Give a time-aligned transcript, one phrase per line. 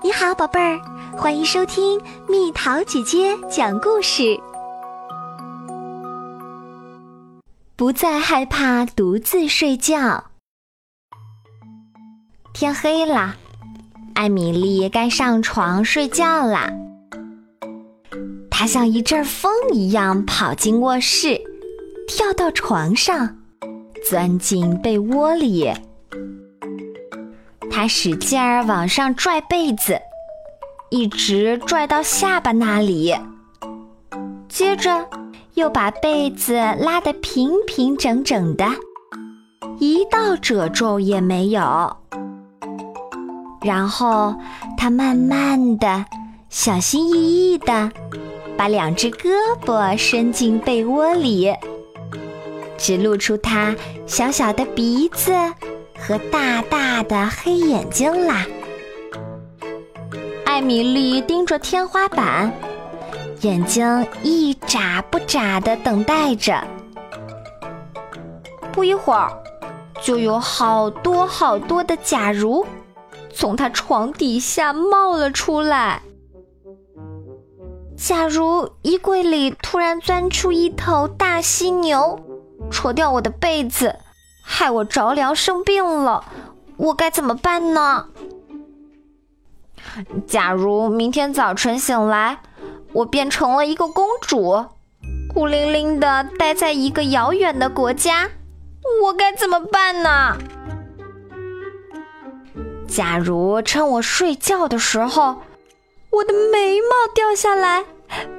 [0.00, 0.80] 你好，宝贝儿，
[1.16, 4.38] 欢迎收听蜜桃姐姐讲故事。
[7.74, 10.22] 不再害怕独自睡觉。
[12.52, 13.34] 天黑了，
[14.14, 16.72] 艾米丽该上床睡觉啦。
[18.48, 21.40] 她像一阵风一样跑进卧室，
[22.06, 23.36] 跳到床上，
[24.08, 25.72] 钻进被窝里。
[27.70, 30.00] 他使劲儿往上拽被子，
[30.90, 33.14] 一直拽到下巴那里，
[34.48, 35.08] 接着
[35.54, 38.66] 又把被子拉得平平整整的，
[39.78, 41.96] 一道褶皱也没有。
[43.60, 44.34] 然后
[44.76, 46.04] 他慢慢的、
[46.48, 47.90] 小心翼翼的
[48.56, 49.28] 把两只胳
[49.64, 51.52] 膊伸进被窝里，
[52.76, 53.74] 只露出他
[54.06, 55.32] 小小的鼻子。
[56.00, 58.46] 和大大的黑眼睛啦！
[60.46, 62.52] 艾米丽盯着天花板，
[63.42, 66.66] 眼睛一眨不眨的等待着。
[68.72, 69.30] 不一会儿，
[70.00, 72.64] 就有好多好多的假如
[73.32, 76.02] 从她床底下冒了出来。
[77.96, 82.18] 假如衣柜里突然钻出一头大犀牛，
[82.70, 83.94] 戳掉我的被子。
[84.50, 86.24] 害我着凉生病了，
[86.78, 88.06] 我该怎么办呢？
[90.26, 92.40] 假如明天早晨醒来，
[92.94, 94.64] 我变成了一个公主，
[95.32, 98.30] 孤零零的待在一个遥远的国家，
[99.04, 100.38] 我该怎么办呢？
[102.88, 105.36] 假如趁我睡觉的时候，
[106.10, 107.84] 我的眉毛掉下来，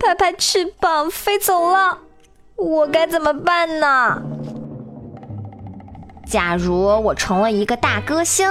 [0.00, 1.98] 拍拍翅膀飞走了，
[2.56, 4.20] 我该怎么办呢？
[6.32, 8.50] 假如我成了一个大歌星，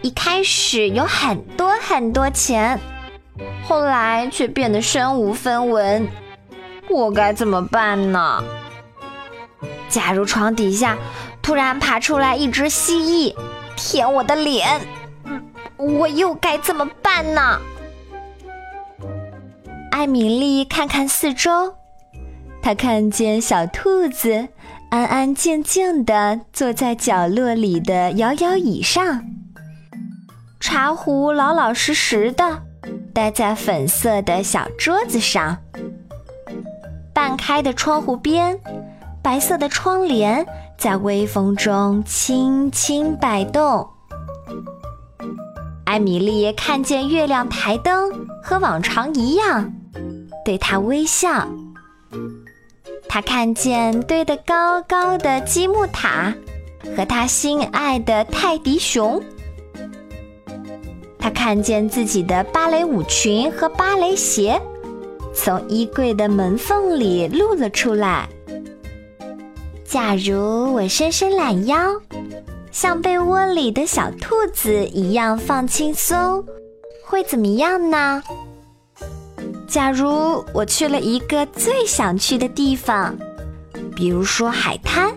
[0.00, 2.80] 一开始有很多很多钱，
[3.62, 6.08] 后来却变得身无分文，
[6.88, 8.42] 我该怎么办呢？
[9.90, 10.96] 假如床底下
[11.42, 13.36] 突然爬出来一只蜥蜴，
[13.76, 14.80] 舔我的脸，
[15.76, 17.60] 我又该怎么办呢？
[19.92, 21.74] 艾米丽看看四周，
[22.62, 24.48] 她看见小兔子。
[24.90, 29.22] 安安静静地坐在角落里的摇摇椅上，
[30.58, 32.62] 茶壶老老实实的
[33.12, 35.58] 待在粉色的小桌子上。
[37.12, 38.58] 半开的窗户边，
[39.22, 40.46] 白色的窗帘
[40.78, 43.86] 在微风中轻轻摆动。
[45.84, 48.10] 艾米丽看见月亮台灯
[48.42, 49.70] 和往常一样，
[50.46, 51.46] 对她微笑。
[53.08, 56.34] 他看见堆得高高的积木塔
[56.96, 59.22] 和他心爱的泰迪熊，
[61.18, 64.60] 他看见自己的芭蕾舞裙和芭蕾鞋
[65.34, 68.28] 从衣柜的门缝里露了出来。
[69.84, 71.76] 假如我伸伸懒腰，
[72.70, 76.44] 像被窝里的小兔子一样放轻松，
[77.04, 78.22] 会怎么样呢？
[79.68, 83.14] 假如我去了一个最想去的地方，
[83.94, 85.12] 比如说海滩，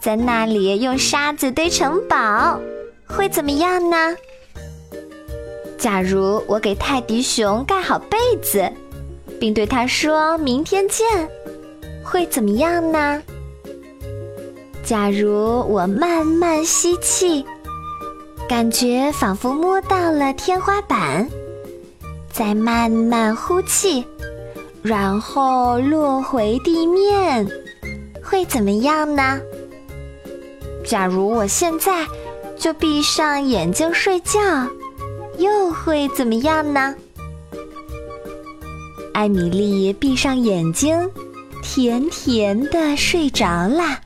[0.00, 2.60] 在那里用沙子堆城堡，
[3.04, 3.96] 会怎么样呢？
[5.76, 8.70] 假如我给泰迪熊盖好被子，
[9.40, 11.28] 并对他说明天见，
[12.04, 13.20] 会怎么样呢？
[14.84, 17.44] 假如我慢慢吸气，
[18.48, 21.28] 感觉仿佛摸到了天花板。
[22.38, 24.04] 再慢慢呼气，
[24.80, 27.44] 然后落回地面，
[28.22, 29.40] 会怎么样呢？
[30.86, 32.06] 假如我现在
[32.56, 34.38] 就闭上眼睛睡觉，
[35.36, 36.94] 又会怎么样呢？
[39.14, 41.10] 艾米丽闭上眼睛，
[41.60, 44.00] 甜甜的睡着啦。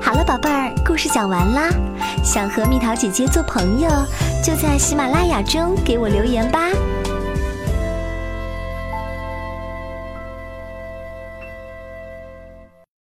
[0.00, 1.68] 好了，宝贝儿，故事讲完啦。
[2.24, 3.90] 想和蜜桃姐姐做朋友，
[4.42, 6.70] 就在喜马拉雅中给我留言吧。